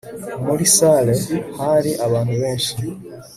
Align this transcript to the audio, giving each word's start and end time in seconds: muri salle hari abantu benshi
muri 0.45 0.65
salle 0.75 1.13
hari 1.59 1.91
abantu 2.05 2.33
benshi 2.41 2.75